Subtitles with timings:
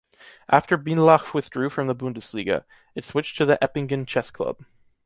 [0.49, 2.63] After Bindlach withdrew from the Bundesliga,
[2.95, 4.65] it switched to the Eppingen Chess Club.